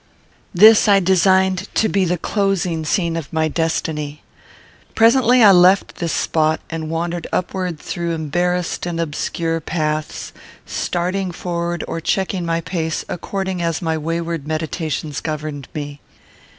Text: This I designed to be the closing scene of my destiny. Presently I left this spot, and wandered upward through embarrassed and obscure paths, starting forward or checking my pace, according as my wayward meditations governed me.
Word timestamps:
This 0.51 0.87
I 0.87 0.99
designed 0.99 1.69
to 1.75 1.87
be 1.87 2.05
the 2.05 2.17
closing 2.17 2.85
scene 2.85 3.15
of 3.15 3.31
my 3.31 3.47
destiny. 3.47 4.23
Presently 4.95 5.43
I 5.43 5.51
left 5.51 5.97
this 5.97 6.11
spot, 6.11 6.59
and 6.71 6.89
wandered 6.89 7.27
upward 7.31 7.79
through 7.79 8.13
embarrassed 8.15 8.87
and 8.87 8.99
obscure 8.99 9.59
paths, 9.61 10.33
starting 10.65 11.31
forward 11.31 11.83
or 11.87 12.01
checking 12.01 12.47
my 12.47 12.61
pace, 12.61 13.05
according 13.07 13.61
as 13.61 13.79
my 13.79 13.95
wayward 13.95 14.47
meditations 14.47 15.21
governed 15.21 15.67
me. 15.75 16.01